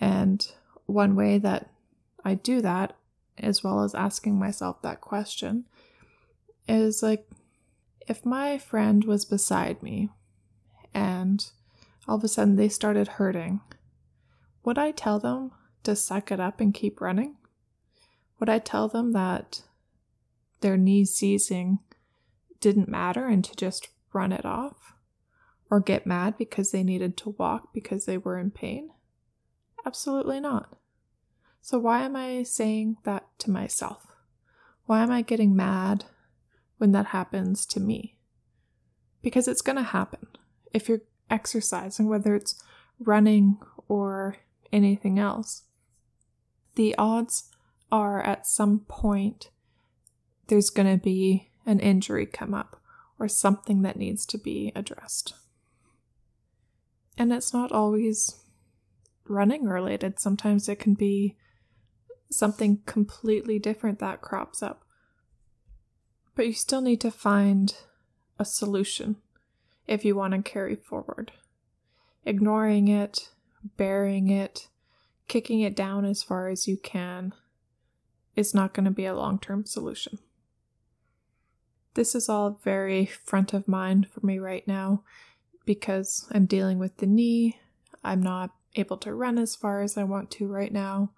And 0.00 0.46
one 0.86 1.14
way 1.14 1.38
that 1.38 1.70
I 2.24 2.34
do 2.34 2.60
that, 2.62 2.96
as 3.40 3.64
well 3.64 3.82
as 3.82 3.94
asking 3.94 4.38
myself 4.38 4.82
that 4.82 5.00
question, 5.00 5.66
is 6.68 7.02
like 7.02 7.26
if 8.08 8.24
my 8.24 8.58
friend 8.58 9.04
was 9.04 9.24
beside 9.24 9.82
me 9.82 10.08
and 10.94 11.50
all 12.06 12.16
of 12.16 12.24
a 12.24 12.28
sudden 12.28 12.56
they 12.56 12.68
started 12.68 13.08
hurting, 13.08 13.60
would 14.64 14.78
I 14.78 14.90
tell 14.90 15.18
them 15.18 15.52
to 15.84 15.96
suck 15.96 16.30
it 16.30 16.40
up 16.40 16.60
and 16.60 16.74
keep 16.74 17.00
running? 17.00 17.36
Would 18.38 18.48
I 18.48 18.58
tell 18.58 18.88
them 18.88 19.12
that 19.12 19.62
their 20.60 20.76
knees 20.76 21.14
seizing 21.14 21.78
didn't 22.60 22.88
matter 22.88 23.26
and 23.26 23.44
to 23.44 23.54
just 23.56 23.88
run 24.12 24.32
it 24.32 24.44
off? 24.44 24.94
Or 25.70 25.78
get 25.78 26.04
mad 26.04 26.36
because 26.36 26.72
they 26.72 26.82
needed 26.82 27.16
to 27.18 27.36
walk 27.38 27.72
because 27.72 28.04
they 28.04 28.18
were 28.18 28.38
in 28.38 28.50
pain? 28.50 28.90
Absolutely 29.86 30.40
not. 30.40 30.76
So, 31.62 31.78
why 31.78 32.02
am 32.02 32.16
I 32.16 32.42
saying 32.42 32.96
that 33.04 33.26
to 33.40 33.50
myself? 33.50 34.06
Why 34.86 35.02
am 35.02 35.10
I 35.10 35.22
getting 35.22 35.54
mad 35.54 36.04
when 36.78 36.92
that 36.92 37.06
happens 37.06 37.66
to 37.66 37.80
me? 37.80 38.16
Because 39.22 39.46
it's 39.46 39.62
going 39.62 39.76
to 39.76 39.82
happen. 39.82 40.26
If 40.72 40.88
you're 40.88 41.02
exercising, 41.30 42.08
whether 42.08 42.34
it's 42.34 42.60
running 42.98 43.58
or 43.88 44.36
anything 44.72 45.18
else, 45.18 45.64
the 46.74 46.94
odds 46.96 47.50
are 47.92 48.22
at 48.22 48.46
some 48.46 48.80
point 48.80 49.50
there's 50.46 50.70
going 50.70 50.90
to 50.90 51.02
be 51.02 51.50
an 51.66 51.78
injury 51.80 52.26
come 52.26 52.54
up 52.54 52.80
or 53.18 53.28
something 53.28 53.82
that 53.82 53.96
needs 53.96 54.24
to 54.26 54.38
be 54.38 54.72
addressed. 54.74 55.34
And 57.16 57.32
it's 57.32 57.52
not 57.52 57.70
always 57.70 58.34
running 59.28 59.64
related, 59.64 60.18
sometimes 60.18 60.68
it 60.68 60.80
can 60.80 60.94
be 60.94 61.36
something 62.30 62.80
completely 62.86 63.58
different 63.58 63.98
that 63.98 64.20
crops 64.20 64.62
up. 64.62 64.84
But 66.34 66.46
you 66.46 66.52
still 66.52 66.80
need 66.80 67.00
to 67.02 67.10
find 67.10 67.74
a 68.38 68.44
solution 68.44 69.16
if 69.86 70.04
you 70.04 70.14
want 70.14 70.34
to 70.34 70.42
carry 70.42 70.76
forward. 70.76 71.32
Ignoring 72.24 72.88
it, 72.88 73.30
bearing 73.76 74.28
it, 74.30 74.68
kicking 75.28 75.60
it 75.60 75.76
down 75.76 76.04
as 76.04 76.22
far 76.22 76.48
as 76.48 76.68
you 76.68 76.76
can 76.76 77.34
is 78.36 78.54
not 78.54 78.72
going 78.72 78.84
to 78.84 78.90
be 78.90 79.06
a 79.06 79.14
long 79.14 79.38
term 79.38 79.66
solution. 79.66 80.18
This 81.94 82.14
is 82.14 82.28
all 82.28 82.60
very 82.62 83.06
front 83.06 83.52
of 83.52 83.66
mind 83.66 84.08
for 84.08 84.24
me 84.24 84.38
right 84.38 84.66
now 84.66 85.02
because 85.66 86.28
I'm 86.30 86.46
dealing 86.46 86.78
with 86.78 86.98
the 86.98 87.06
knee. 87.06 87.58
I'm 88.04 88.22
not 88.22 88.50
able 88.76 88.96
to 88.98 89.14
run 89.14 89.38
as 89.38 89.56
far 89.56 89.82
as 89.82 89.98
I 89.98 90.04
want 90.04 90.30
to 90.32 90.46
right 90.46 90.72
now. 90.72 91.10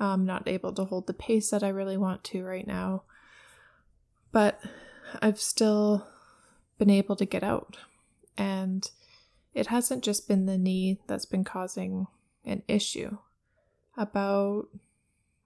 I'm 0.00 0.24
not 0.24 0.48
able 0.48 0.72
to 0.72 0.84
hold 0.84 1.06
the 1.06 1.14
pace 1.14 1.50
that 1.50 1.62
I 1.62 1.68
really 1.68 1.96
want 1.96 2.24
to 2.24 2.44
right 2.44 2.66
now. 2.66 3.02
But 4.32 4.60
I've 5.20 5.40
still 5.40 6.06
been 6.78 6.90
able 6.90 7.16
to 7.16 7.26
get 7.26 7.42
out. 7.42 7.76
And 8.36 8.90
it 9.54 9.66
hasn't 9.68 10.02
just 10.02 10.26
been 10.26 10.46
the 10.46 10.58
knee 10.58 11.00
that's 11.06 11.26
been 11.26 11.44
causing 11.44 12.06
an 12.44 12.62
issue. 12.66 13.18
About, 13.96 14.68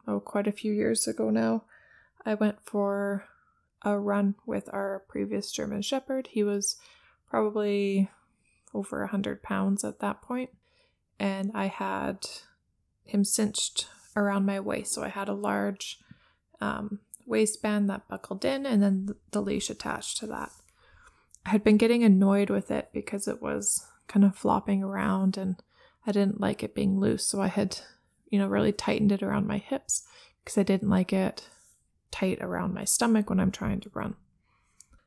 oh, 0.07 0.21
quite 0.21 0.47
a 0.47 0.53
few 0.53 0.73
years 0.73 1.09
ago 1.09 1.31
now, 1.31 1.65
I 2.25 2.35
went 2.35 2.59
for 2.65 3.25
a 3.83 3.99
run 3.99 4.37
with 4.47 4.69
our 4.73 5.03
previous 5.09 5.51
German 5.51 5.83
Shepherd. 5.83 6.29
He 6.31 6.43
was 6.43 6.77
probably 7.29 8.11
over 8.73 8.99
a 8.99 9.07
100 9.07 9.43
pounds 9.43 9.85
at 9.85 10.01
that 10.01 10.23
point, 10.23 10.51
and 11.19 11.51
I 11.55 11.67
had 11.67 12.27
him 13.05 13.25
cinched 13.25 13.89
around 14.17 14.47
my 14.47 14.59
waist. 14.59 14.93
So 14.93 15.03
I 15.03 15.09
had 15.09 15.29
a 15.29 15.35
large 15.35 15.99
um, 16.61 17.01
waistband 17.27 17.91
that 17.91 18.09
buckled 18.09 18.45
in 18.45 18.67
and 18.67 18.83
then 18.83 19.09
the 19.31 19.43
leash 19.43 19.71
attached 19.71 20.19
to 20.19 20.27
that. 20.29 20.51
I 21.45 21.51
had 21.51 21.63
been 21.63 21.77
getting 21.77 22.03
annoyed 22.03 22.51
with 22.51 22.71
it 22.71 22.89
because 22.93 23.29
it 23.29 23.41
was 23.41 23.87
kind 24.09 24.25
of 24.25 24.37
flopping 24.37 24.83
around 24.83 25.37
and 25.37 25.57
I 26.07 26.13
didn't 26.13 26.41
like 26.41 26.63
it 26.63 26.75
being 26.75 26.99
loose. 26.99 27.27
So 27.27 27.41
I 27.41 27.49
had, 27.49 27.79
you 28.31 28.39
know, 28.39 28.49
really 28.49 28.73
tightened 28.73 29.13
it 29.13 29.23
around 29.23 29.47
my 29.47 29.59
hips 29.59 30.07
because 30.43 30.59
I 30.59 30.63
didn't 30.63 30.89
like 30.89 31.13
it 31.13 31.49
tight 32.11 32.39
around 32.41 32.75
my 32.75 32.85
stomach 32.85 33.29
when 33.29 33.41
I'm 33.41 33.51
trying 33.51 33.81
to 33.81 33.91
run. 33.93 34.15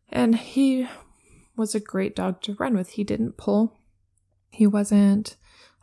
And 0.10 0.36
he 0.36 0.88
was 1.56 1.76
a 1.76 1.80
great 1.80 2.16
dog 2.16 2.42
to 2.44 2.56
run 2.56 2.76
with. 2.76 2.92
He 2.92 3.04
didn't 3.04 3.38
pull, 3.38 3.80
he 4.50 4.68
wasn't 4.68 5.36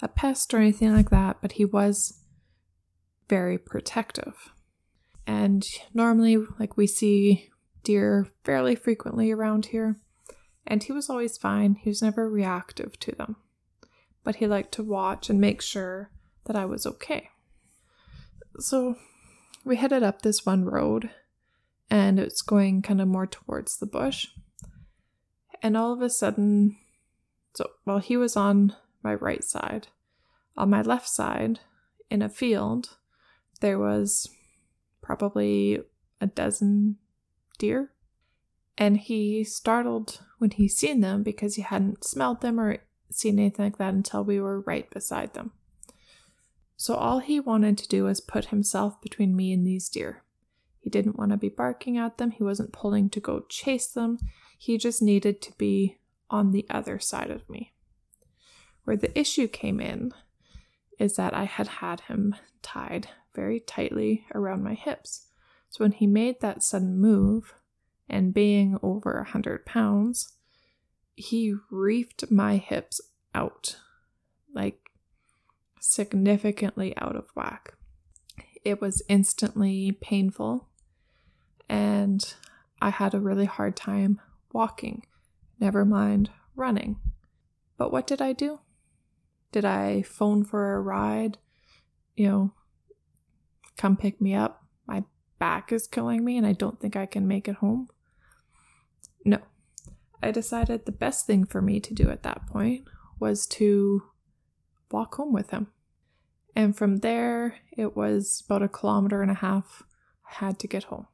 a 0.02 0.08
pest 0.08 0.52
or 0.52 0.58
anything 0.58 0.94
like 0.94 1.10
that, 1.10 1.38
but 1.40 1.52
he 1.52 1.64
was 1.64 2.20
very 3.28 3.58
protective. 3.58 4.52
And 5.26 5.66
normally, 5.92 6.36
like 6.58 6.76
we 6.76 6.86
see 6.86 7.50
deer 7.82 8.28
fairly 8.44 8.74
frequently 8.74 9.30
around 9.30 9.66
here, 9.66 9.96
and 10.66 10.82
he 10.82 10.92
was 10.92 11.10
always 11.10 11.36
fine. 11.36 11.76
He 11.76 11.88
was 11.88 12.02
never 12.02 12.28
reactive 12.28 12.98
to 13.00 13.12
them, 13.12 13.36
but 14.24 14.36
he 14.36 14.46
liked 14.46 14.72
to 14.74 14.82
watch 14.82 15.28
and 15.30 15.40
make 15.40 15.60
sure 15.60 16.10
that 16.44 16.56
I 16.56 16.64
was 16.64 16.86
okay. 16.86 17.30
So 18.58 18.96
we 19.64 19.76
headed 19.76 20.02
up 20.02 20.22
this 20.22 20.46
one 20.46 20.64
road, 20.64 21.10
and 21.90 22.18
it's 22.18 22.42
going 22.42 22.82
kind 22.82 23.00
of 23.00 23.08
more 23.08 23.26
towards 23.26 23.78
the 23.78 23.86
bush. 23.86 24.28
And 25.62 25.76
all 25.76 25.92
of 25.92 26.02
a 26.02 26.10
sudden, 26.10 26.76
so 27.54 27.70
while 27.84 27.98
he 27.98 28.16
was 28.16 28.36
on 28.36 28.76
my 29.02 29.14
right 29.14 29.42
side, 29.42 29.88
on 30.56 30.70
my 30.70 30.82
left 30.82 31.08
side, 31.08 31.60
in 32.10 32.22
a 32.22 32.28
field, 32.28 32.96
there 33.60 33.78
was 33.78 34.28
probably 35.02 35.80
a 36.20 36.26
dozen 36.26 36.96
deer. 37.58 37.92
And 38.78 38.98
he 38.98 39.44
startled 39.44 40.20
when 40.38 40.50
he 40.50 40.68
seen 40.68 41.00
them 41.00 41.22
because 41.22 41.54
he 41.54 41.62
hadn't 41.62 42.04
smelled 42.04 42.42
them 42.42 42.60
or 42.60 42.78
seen 43.10 43.38
anything 43.38 43.64
like 43.64 43.78
that 43.78 43.94
until 43.94 44.22
we 44.22 44.40
were 44.40 44.60
right 44.60 44.88
beside 44.90 45.34
them. 45.34 45.52
So 46.76 46.94
all 46.94 47.20
he 47.20 47.40
wanted 47.40 47.78
to 47.78 47.88
do 47.88 48.04
was 48.04 48.20
put 48.20 48.46
himself 48.46 49.00
between 49.00 49.34
me 49.34 49.52
and 49.52 49.66
these 49.66 49.88
deer. 49.88 50.22
He 50.78 50.90
didn't 50.90 51.18
want 51.18 51.30
to 51.30 51.36
be 51.36 51.48
barking 51.48 51.96
at 51.96 52.18
them, 52.18 52.30
he 52.30 52.44
wasn't 52.44 52.72
pulling 52.72 53.08
to 53.10 53.20
go 53.20 53.44
chase 53.48 53.86
them, 53.86 54.18
he 54.58 54.78
just 54.78 55.02
needed 55.02 55.40
to 55.42 55.52
be 55.56 55.98
on 56.30 56.50
the 56.50 56.66
other 56.68 56.98
side 56.98 57.30
of 57.30 57.48
me. 57.48 57.72
Where 58.84 58.96
the 58.96 59.18
issue 59.18 59.48
came 59.48 59.80
in 59.80 60.12
is 60.98 61.16
that 61.16 61.34
I 61.34 61.44
had 61.44 61.66
had 61.66 62.02
him 62.02 62.36
tied 62.62 63.08
very 63.36 63.60
tightly 63.60 64.26
around 64.34 64.64
my 64.64 64.74
hips. 64.74 65.28
So 65.68 65.84
when 65.84 65.92
he 65.92 66.06
made 66.08 66.40
that 66.40 66.64
sudden 66.64 66.98
move, 66.98 67.54
and 68.08 68.34
being 68.34 68.78
over 68.82 69.18
a 69.18 69.28
hundred 69.28 69.66
pounds, 69.66 70.32
he 71.14 71.54
reefed 71.70 72.30
my 72.30 72.56
hips 72.56 73.00
out, 73.34 73.76
like 74.54 74.90
significantly 75.80 76.96
out 76.98 77.16
of 77.16 77.30
whack. 77.34 77.74
It 78.64 78.80
was 78.80 79.02
instantly 79.08 79.92
painful, 79.92 80.68
and 81.68 82.34
I 82.80 82.90
had 82.90 83.14
a 83.14 83.20
really 83.20 83.46
hard 83.46 83.76
time 83.76 84.20
walking, 84.52 85.04
never 85.58 85.84
mind 85.84 86.30
running. 86.54 86.96
But 87.76 87.92
what 87.92 88.06
did 88.06 88.22
I 88.22 88.32
do? 88.32 88.60
Did 89.52 89.64
I 89.64 90.02
phone 90.02 90.44
for 90.44 90.74
a 90.74 90.80
ride? 90.80 91.38
You 92.14 92.28
know, 92.28 92.52
come 93.76 93.96
pick 93.96 94.20
me 94.20 94.34
up. 94.34 94.64
My 94.86 95.04
back 95.38 95.72
is 95.72 95.86
killing 95.86 96.24
me 96.24 96.36
and 96.36 96.46
I 96.46 96.52
don't 96.52 96.80
think 96.80 96.96
I 96.96 97.06
can 97.06 97.28
make 97.28 97.48
it 97.48 97.56
home. 97.56 97.88
No. 99.24 99.38
I 100.22 100.30
decided 100.30 100.86
the 100.86 100.92
best 100.92 101.26
thing 101.26 101.44
for 101.44 101.60
me 101.60 101.80
to 101.80 101.94
do 101.94 102.10
at 102.10 102.22
that 102.22 102.46
point 102.46 102.84
was 103.18 103.46
to 103.46 104.02
walk 104.90 105.14
home 105.16 105.32
with 105.32 105.50
him. 105.50 105.68
And 106.54 106.76
from 106.76 106.98
there, 106.98 107.56
it 107.76 107.96
was 107.96 108.42
about 108.46 108.62
a 108.62 108.68
kilometer 108.68 109.20
and 109.20 109.30
a 109.30 109.34
half 109.34 109.82
I 110.28 110.34
had 110.44 110.58
to 110.60 110.68
get 110.68 110.84
home. 110.84 111.06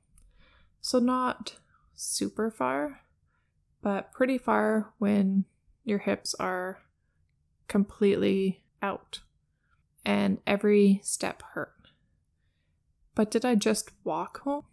So, 0.81 0.99
not 0.99 1.57
super 1.95 2.50
far, 2.50 3.00
but 3.83 4.12
pretty 4.12 4.38
far 4.38 4.92
when 4.99 5.45
your 5.85 5.99
hips 5.99 6.35
are 6.35 6.78
completely 7.69 8.62
out 8.81 9.21
and 10.04 10.38
every 10.47 11.00
step 11.02 11.42
hurt. 11.54 11.82
But 13.14 13.31
did 13.31 13.45
I 13.45 13.54
just 13.54 13.90
walk 14.04 14.40
home? 14.40 14.64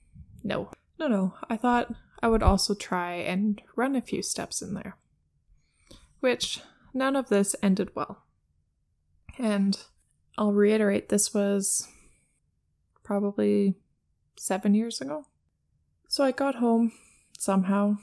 No. 0.44 0.72
No, 0.98 1.08
no. 1.08 1.34
I 1.50 1.58
thought 1.58 1.94
I 2.22 2.28
would 2.28 2.44
also 2.44 2.74
try 2.74 3.16
and 3.16 3.62
run 3.76 3.96
a 3.96 4.02
few 4.02 4.22
steps 4.22 4.62
in 4.62 4.74
there. 4.74 4.98
Which 6.20 6.62
none 6.94 7.16
of 7.16 7.30
this 7.30 7.56
ended 7.62 7.92
well. 7.96 8.24
And 9.38 9.78
I'll 10.38 10.54
reiterate 10.54 11.10
this 11.10 11.34
was 11.34 11.88
probably 13.04 13.76
seven 14.38 14.74
years 14.74 15.02
ago. 15.02 15.26
So 16.08 16.24
I 16.24 16.32
got 16.32 16.56
home 16.56 16.92
somehow. 17.38 17.98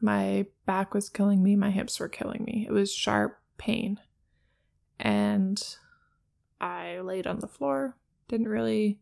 My 0.00 0.46
back 0.66 0.94
was 0.94 1.08
killing 1.08 1.42
me, 1.42 1.54
my 1.54 1.70
hips 1.70 2.00
were 2.00 2.08
killing 2.08 2.44
me. 2.44 2.66
It 2.68 2.72
was 2.72 2.92
sharp 2.92 3.38
pain. 3.58 4.00
And 4.98 5.62
I 6.60 7.00
laid 7.00 7.26
on 7.26 7.40
the 7.40 7.48
floor, 7.48 7.96
didn't 8.28 8.48
really 8.48 9.00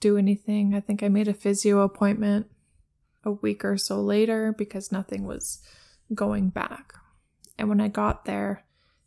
do 0.00 0.16
anything. 0.16 0.74
I 0.74 0.80
think 0.80 1.02
I 1.02 1.08
made 1.08 1.28
a 1.28 1.34
physio 1.34 1.80
appointment 1.80 2.50
a 3.24 3.30
week 3.30 3.64
or 3.64 3.76
so 3.76 4.00
later 4.00 4.52
because 4.56 4.90
nothing 4.90 5.26
was 5.26 5.60
going 6.14 6.48
back. 6.48 6.94
And 7.58 7.68
when 7.68 7.80
I 7.80 7.88
got 7.88 8.24
there, 8.24 8.64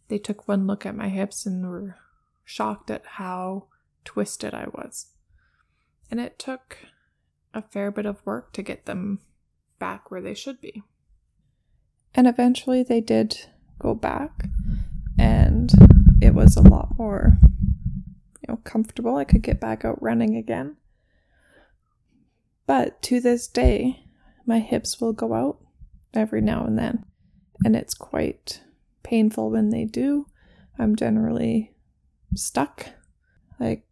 they 0.07 0.19
took 0.19 0.47
one 0.47 0.67
look 0.67 0.85
at 0.85 0.95
my 0.95 1.09
hips 1.09 1.45
and 1.45 1.67
were 1.67 1.97
shocked 2.45 2.91
at 2.91 3.05
how 3.05 3.65
twisted 4.05 4.53
I 4.53 4.67
was. 4.71 5.07
And 6.11 6.19
it 6.19 6.37
took 6.37 6.77
a 7.53 7.61
fair 7.61 7.89
bit 7.91 8.05
of 8.05 8.25
work 8.25 8.53
to 8.53 8.61
get 8.61 8.85
them 8.85 9.19
back 9.79 10.11
where 10.11 10.21
they 10.21 10.33
should 10.33 10.61
be. 10.61 10.83
And 12.13 12.27
eventually 12.27 12.83
they 12.83 13.01
did 13.01 13.47
go 13.79 13.95
back, 13.95 14.45
and 15.17 15.71
it 16.21 16.35
was 16.35 16.55
a 16.55 16.61
lot 16.61 16.97
more, 16.97 17.37
you 17.41 18.45
know, 18.47 18.57
comfortable. 18.63 19.17
I 19.17 19.23
could 19.23 19.41
get 19.41 19.59
back 19.59 19.83
out 19.83 20.01
running 20.01 20.35
again. 20.35 20.77
But 22.65 23.01
to 23.03 23.19
this 23.19 23.47
day, 23.47 24.05
my 24.45 24.59
hips 24.59 24.99
will 24.99 25.13
go 25.13 25.33
out 25.33 25.59
every 26.13 26.41
now 26.41 26.65
and 26.65 26.77
then, 26.77 27.05
and 27.65 27.75
it's 27.75 27.93
quite 27.93 28.61
painful 29.03 29.51
when 29.51 29.69
they 29.69 29.85
do. 29.85 30.27
I'm 30.77 30.95
generally 30.95 31.73
stuck. 32.35 32.87
Like 33.59 33.83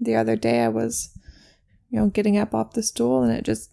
the 0.00 0.16
other 0.16 0.36
day, 0.36 0.62
I 0.62 0.68
was, 0.68 1.16
you 1.90 2.00
know, 2.00 2.08
getting 2.08 2.38
up 2.38 2.54
off 2.54 2.72
the 2.72 2.82
stool 2.82 3.22
and 3.22 3.32
it 3.32 3.44
just 3.44 3.70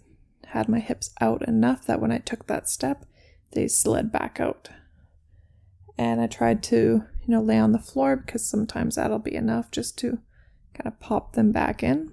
had 0.48 0.68
my 0.68 0.80
hips 0.80 1.12
out 1.22 1.48
enough 1.48 1.86
that 1.86 2.02
when 2.02 2.12
I 2.12 2.18
took 2.20 2.48
that 2.48 2.70
step, 2.70 3.06
they 3.52 3.68
slid 3.68 4.12
back 4.12 4.40
out. 4.40 4.70
And 5.98 6.22
I 6.22 6.28
tried 6.28 6.64
to, 6.64 6.78
you 6.78 7.28
know, 7.28 7.42
lay 7.42 7.58
on 7.58 7.72
the 7.72 7.80
floor 7.80 8.16
because 8.16 8.46
sometimes 8.46 8.96
that'll 8.96 9.20
be 9.20 9.36
enough 9.36 9.72
just 9.72 9.98
to 10.00 10.20
kind 10.74 10.88
of 10.88 11.00
pop 11.00 11.34
them 11.34 11.52
back 11.52 11.84
in. 11.84 12.12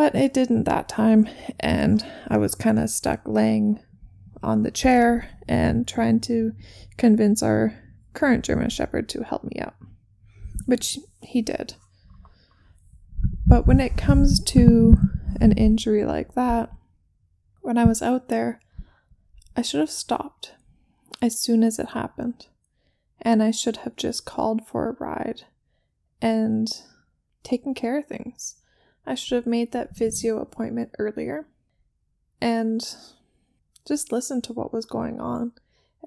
But 0.00 0.14
it 0.14 0.32
didn't 0.32 0.64
that 0.64 0.88
time, 0.88 1.28
and 1.58 2.02
I 2.26 2.38
was 2.38 2.54
kind 2.54 2.78
of 2.78 2.88
stuck 2.88 3.20
laying 3.26 3.80
on 4.42 4.62
the 4.62 4.70
chair 4.70 5.28
and 5.46 5.86
trying 5.86 6.20
to 6.20 6.52
convince 6.96 7.42
our 7.42 7.78
current 8.14 8.42
German 8.42 8.70
Shepherd 8.70 9.10
to 9.10 9.24
help 9.24 9.44
me 9.44 9.60
out, 9.60 9.74
which 10.64 10.98
he 11.20 11.42
did. 11.42 11.74
But 13.46 13.66
when 13.66 13.78
it 13.78 13.98
comes 13.98 14.42
to 14.44 14.96
an 15.38 15.52
injury 15.52 16.06
like 16.06 16.32
that, 16.32 16.70
when 17.60 17.76
I 17.76 17.84
was 17.84 18.00
out 18.00 18.30
there, 18.30 18.58
I 19.54 19.60
should 19.60 19.80
have 19.80 19.90
stopped 19.90 20.54
as 21.20 21.38
soon 21.38 21.62
as 21.62 21.78
it 21.78 21.90
happened. 21.90 22.46
And 23.20 23.42
I 23.42 23.50
should 23.50 23.76
have 23.76 23.96
just 23.96 24.24
called 24.24 24.66
for 24.66 24.88
a 24.88 24.96
ride 24.98 25.42
and 26.22 26.68
taken 27.42 27.74
care 27.74 27.98
of 27.98 28.06
things. 28.06 28.56
I 29.06 29.14
should 29.14 29.36
have 29.36 29.46
made 29.46 29.72
that 29.72 29.96
physio 29.96 30.40
appointment 30.40 30.94
earlier 30.98 31.46
and 32.40 32.80
just 33.86 34.12
listen 34.12 34.40
to 34.42 34.52
what 34.52 34.72
was 34.72 34.86
going 34.86 35.20
on 35.20 35.52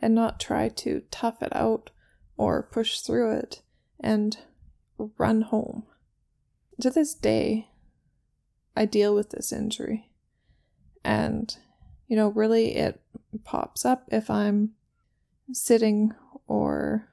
and 0.01 0.15
not 0.15 0.39
try 0.39 0.69
to 0.69 1.03
tough 1.11 1.41
it 1.41 1.55
out 1.55 1.89
or 2.37 2.63
push 2.63 2.99
through 2.99 3.37
it 3.37 3.61
and 3.99 4.37
run 5.17 5.41
home. 5.41 5.83
To 6.81 6.89
this 6.89 7.13
day, 7.13 7.69
I 8.75 8.85
deal 8.85 9.13
with 9.13 9.29
this 9.29 9.51
injury. 9.51 10.09
And, 11.03 11.55
you 12.07 12.15
know, 12.15 12.29
really 12.29 12.75
it 12.75 13.01
pops 13.43 13.85
up 13.85 14.07
if 14.11 14.29
I'm 14.29 14.71
sitting 15.51 16.13
or, 16.47 17.09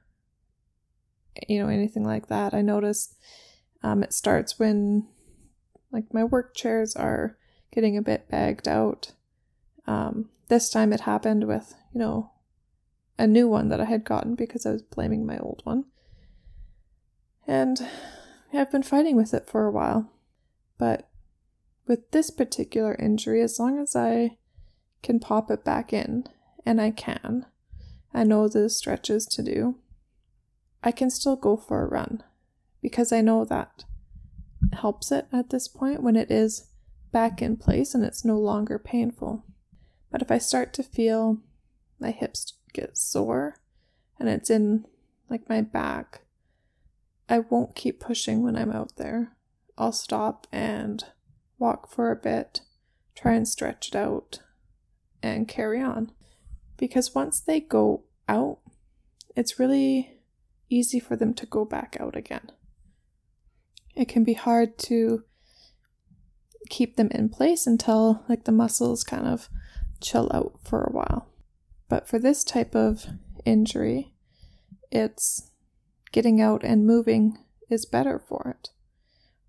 you 1.48 1.60
know, 1.60 1.68
anything 1.68 2.04
like 2.04 2.28
that. 2.28 2.54
I 2.54 2.62
notice 2.62 3.14
um, 3.82 4.02
it 4.02 4.12
starts 4.12 4.58
when, 4.58 5.08
like, 5.92 6.12
my 6.12 6.24
work 6.24 6.54
chairs 6.54 6.94
are 6.96 7.36
getting 7.72 7.96
a 7.96 8.02
bit 8.02 8.28
bagged 8.28 8.68
out. 8.68 9.12
Um, 9.86 10.28
this 10.48 10.70
time 10.70 10.92
it 10.92 11.00
happened 11.00 11.46
with, 11.46 11.74
you 11.92 12.00
know, 12.00 12.32
a 13.18 13.26
new 13.26 13.48
one 13.48 13.68
that 13.68 13.80
I 13.80 13.84
had 13.84 14.04
gotten 14.04 14.34
because 14.34 14.64
I 14.64 14.72
was 14.72 14.82
blaming 14.82 15.26
my 15.26 15.38
old 15.38 15.60
one. 15.64 15.84
And 17.46 17.86
I've 18.52 18.70
been 18.70 18.82
fighting 18.82 19.16
with 19.16 19.34
it 19.34 19.46
for 19.46 19.66
a 19.66 19.70
while. 19.70 20.10
But 20.78 21.08
with 21.86 22.10
this 22.10 22.30
particular 22.30 22.94
injury, 22.94 23.42
as 23.42 23.58
long 23.58 23.78
as 23.78 23.94
I 23.94 24.38
can 25.02 25.20
pop 25.20 25.50
it 25.50 25.64
back 25.64 25.92
in, 25.92 26.24
and 26.64 26.80
I 26.80 26.90
can, 26.90 27.46
I 28.14 28.24
know 28.24 28.48
the 28.48 28.68
stretches 28.70 29.26
to 29.26 29.42
do, 29.42 29.76
I 30.82 30.92
can 30.92 31.10
still 31.10 31.36
go 31.36 31.56
for 31.56 31.82
a 31.82 31.88
run 31.88 32.22
because 32.80 33.12
I 33.12 33.20
know 33.20 33.44
that 33.44 33.84
helps 34.74 35.10
it 35.10 35.26
at 35.32 35.50
this 35.50 35.68
point 35.68 36.02
when 36.02 36.16
it 36.16 36.30
is 36.30 36.68
back 37.12 37.42
in 37.42 37.56
place 37.56 37.94
and 37.94 38.04
it's 38.04 38.24
no 38.24 38.38
longer 38.38 38.78
painful. 38.78 39.44
But 40.10 40.22
if 40.22 40.30
I 40.30 40.38
start 40.38 40.72
to 40.74 40.82
feel 40.82 41.38
my 41.98 42.10
hips 42.10 42.54
get 42.72 42.96
sore 42.96 43.56
and 44.18 44.28
it's 44.28 44.50
in 44.50 44.86
like 45.28 45.48
my 45.48 45.60
back, 45.60 46.22
I 47.28 47.40
won't 47.40 47.76
keep 47.76 48.00
pushing 48.00 48.42
when 48.42 48.56
I'm 48.56 48.72
out 48.72 48.96
there. 48.96 49.36
I'll 49.78 49.92
stop 49.92 50.46
and 50.52 51.04
walk 51.58 51.88
for 51.90 52.10
a 52.10 52.16
bit, 52.16 52.62
try 53.14 53.34
and 53.34 53.46
stretch 53.46 53.88
it 53.88 53.96
out, 53.96 54.40
and 55.22 55.48
carry 55.48 55.80
on. 55.80 56.12
Because 56.76 57.14
once 57.14 57.40
they 57.40 57.60
go 57.60 58.04
out, 58.28 58.58
it's 59.36 59.58
really 59.58 60.18
easy 60.68 60.98
for 60.98 61.16
them 61.16 61.34
to 61.34 61.46
go 61.46 61.64
back 61.64 61.96
out 62.00 62.16
again. 62.16 62.50
It 63.94 64.08
can 64.08 64.24
be 64.24 64.34
hard 64.34 64.78
to 64.78 65.24
keep 66.68 66.96
them 66.96 67.08
in 67.10 67.28
place 67.28 67.66
until 67.66 68.24
like 68.28 68.44
the 68.44 68.52
muscles 68.52 69.04
kind 69.04 69.26
of 69.26 69.48
chill 70.00 70.30
out 70.32 70.58
for 70.64 70.84
a 70.84 70.92
while. 70.92 71.28
But 71.88 72.08
for 72.08 72.18
this 72.18 72.44
type 72.44 72.74
of 72.74 73.06
injury, 73.44 74.14
it's 74.90 75.50
getting 76.12 76.40
out 76.40 76.64
and 76.64 76.86
moving 76.86 77.38
is 77.68 77.84
better 77.84 78.18
for 78.18 78.56
it. 78.58 78.70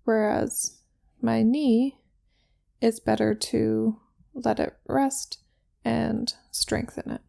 Whereas 0.04 0.80
my 1.20 1.42
knee, 1.42 1.98
it's 2.80 3.00
better 3.00 3.34
to 3.34 4.00
let 4.34 4.58
it 4.58 4.76
rest 4.88 5.38
and 5.84 6.32
strengthen 6.50 7.10
it. 7.10 7.20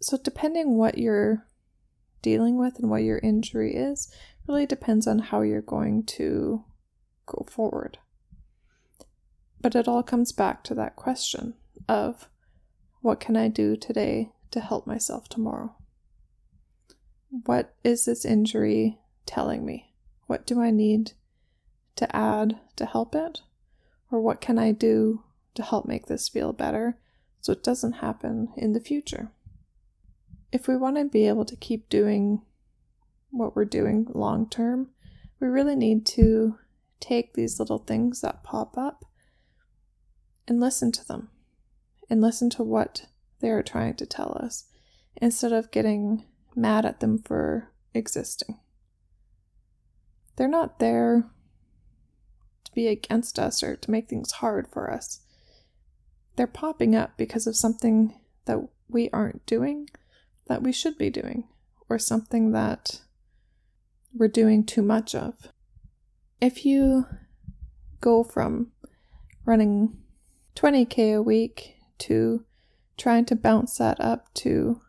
So, 0.00 0.18
depending 0.22 0.76
what 0.76 0.98
you're 0.98 1.46
dealing 2.22 2.58
with 2.58 2.78
and 2.78 2.90
what 2.90 3.02
your 3.02 3.18
injury 3.18 3.74
is, 3.74 4.12
really 4.46 4.66
depends 4.66 5.06
on 5.06 5.18
how 5.18 5.42
you're 5.42 5.62
going 5.62 6.04
to 6.04 6.64
go 7.26 7.46
forward. 7.50 7.98
But 9.60 9.74
it 9.74 9.88
all 9.88 10.02
comes 10.02 10.32
back 10.32 10.62
to 10.64 10.74
that 10.74 10.96
question 10.96 11.54
of 11.88 12.28
what 13.00 13.20
can 13.20 13.36
I 13.36 13.48
do 13.48 13.76
today 13.76 14.30
to 14.50 14.60
help 14.60 14.86
myself 14.86 15.28
tomorrow? 15.28 15.74
What 17.30 17.74
is 17.82 18.04
this 18.04 18.24
injury 18.24 18.98
telling 19.26 19.64
me? 19.64 19.92
What 20.26 20.46
do 20.46 20.60
I 20.60 20.70
need 20.70 21.12
to 21.96 22.14
add 22.14 22.58
to 22.76 22.86
help 22.86 23.14
it? 23.14 23.40
Or 24.10 24.20
what 24.20 24.40
can 24.40 24.58
I 24.58 24.72
do 24.72 25.22
to 25.54 25.62
help 25.62 25.86
make 25.86 26.06
this 26.06 26.28
feel 26.28 26.52
better 26.52 26.98
so 27.40 27.52
it 27.52 27.64
doesn't 27.64 27.94
happen 27.94 28.48
in 28.56 28.72
the 28.72 28.80
future? 28.80 29.32
If 30.52 30.68
we 30.68 30.76
want 30.76 30.96
to 30.96 31.04
be 31.04 31.26
able 31.26 31.44
to 31.46 31.56
keep 31.56 31.88
doing 31.88 32.42
what 33.38 33.54
we're 33.54 33.64
doing 33.64 34.06
long 34.14 34.48
term, 34.48 34.90
we 35.40 35.48
really 35.48 35.76
need 35.76 36.06
to 36.06 36.58
take 37.00 37.34
these 37.34 37.58
little 37.58 37.78
things 37.78 38.20
that 38.20 38.42
pop 38.42 38.78
up 38.78 39.04
and 40.46 40.60
listen 40.60 40.92
to 40.92 41.06
them 41.06 41.30
and 42.08 42.20
listen 42.20 42.50
to 42.50 42.62
what 42.62 43.06
they 43.40 43.50
are 43.50 43.62
trying 43.62 43.94
to 43.94 44.06
tell 44.06 44.38
us 44.40 44.64
instead 45.16 45.52
of 45.52 45.70
getting 45.70 46.24
mad 46.54 46.84
at 46.86 47.00
them 47.00 47.18
for 47.18 47.72
existing. 47.92 48.58
They're 50.36 50.48
not 50.48 50.78
there 50.78 51.30
to 52.64 52.72
be 52.72 52.88
against 52.88 53.38
us 53.38 53.62
or 53.62 53.76
to 53.76 53.90
make 53.90 54.08
things 54.08 54.32
hard 54.32 54.68
for 54.72 54.90
us. 54.90 55.20
They're 56.36 56.46
popping 56.46 56.96
up 56.96 57.16
because 57.16 57.46
of 57.46 57.56
something 57.56 58.18
that 58.46 58.58
we 58.88 59.10
aren't 59.12 59.46
doing 59.46 59.88
that 60.46 60.62
we 60.62 60.72
should 60.72 60.98
be 60.98 61.10
doing, 61.10 61.48
or 61.88 61.98
something 61.98 62.52
that 62.52 63.00
we're 64.14 64.28
doing 64.28 64.64
too 64.64 64.82
much 64.82 65.14
of. 65.14 65.48
If 66.40 66.64
you 66.64 67.06
go 68.00 68.22
from 68.22 68.72
running 69.44 69.98
20k 70.56 71.16
a 71.16 71.22
week 71.22 71.76
to 71.98 72.44
trying 72.96 73.24
to 73.26 73.36
bounce 73.36 73.78
that 73.78 74.00
up 74.00 74.32
to, 74.34 74.80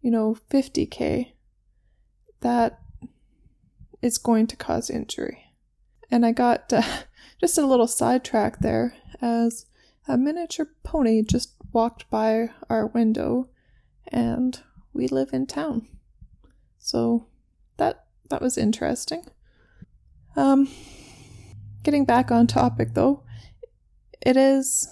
you 0.00 0.10
know, 0.10 0.36
50k, 0.50 1.32
that 2.40 2.80
is 4.02 4.18
going 4.18 4.46
to 4.48 4.56
cause 4.56 4.90
injury. 4.90 5.44
And 6.10 6.26
I 6.26 6.32
got 6.32 6.72
uh, 6.72 6.82
just 7.40 7.58
a 7.58 7.66
little 7.66 7.86
sidetrack 7.86 8.60
there 8.60 8.94
as 9.20 9.66
a 10.08 10.18
miniature 10.18 10.68
pony 10.82 11.22
just 11.22 11.54
walked 11.72 12.10
by 12.10 12.48
our 12.68 12.86
window 12.86 13.48
and 14.08 14.60
we 14.92 15.06
live 15.06 15.30
in 15.32 15.46
town. 15.46 15.86
So 16.78 17.26
that 17.76 18.06
that 18.30 18.40
was 18.40 18.56
interesting. 18.56 19.26
Um 20.36 20.68
getting 21.82 22.04
back 22.04 22.30
on 22.30 22.46
topic 22.46 22.94
though, 22.94 23.22
it 24.20 24.36
is 24.36 24.88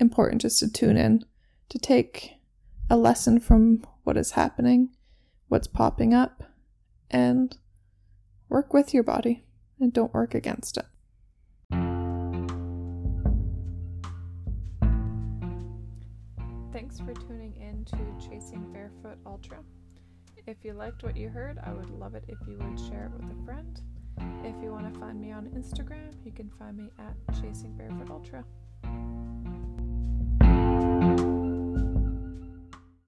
important 0.00 0.40
just 0.40 0.58
to 0.60 0.72
tune 0.72 0.96
in 0.96 1.24
to 1.68 1.78
take 1.78 2.34
a 2.88 2.96
lesson 2.96 3.38
from 3.38 3.86
what 4.02 4.16
is 4.16 4.32
happening, 4.32 4.90
what's 5.48 5.68
popping 5.68 6.12
up, 6.12 6.42
and 7.10 7.56
work 8.48 8.74
with 8.74 8.92
your 8.92 9.04
body 9.04 9.44
and 9.78 9.92
don't 9.92 10.12
work 10.12 10.34
against 10.34 10.76
it. 10.76 10.86
Thanks 16.72 16.98
for 17.00 17.12
tuning 17.14 17.54
in 17.56 17.84
to 17.86 18.28
Chasing 18.28 18.72
Barefoot 18.72 19.18
Ultra. 19.26 19.58
If 20.50 20.64
you 20.64 20.72
liked 20.72 21.04
what 21.04 21.16
you 21.16 21.28
heard, 21.28 21.60
I 21.62 21.72
would 21.72 21.90
love 21.90 22.16
it 22.16 22.24
if 22.26 22.36
you 22.48 22.58
would 22.58 22.76
share 22.76 23.04
it 23.04 23.12
with 23.12 23.30
a 23.30 23.44
friend. 23.44 23.80
If 24.42 24.60
you 24.60 24.72
want 24.72 24.92
to 24.92 24.98
find 24.98 25.20
me 25.20 25.30
on 25.30 25.46
Instagram, 25.50 26.12
you 26.24 26.32
can 26.32 26.50
find 26.58 26.76
me 26.76 26.90
at 26.98 27.14
Chasing 27.40 27.76
Barefoot 27.76 28.10
Ultra. 28.10 28.44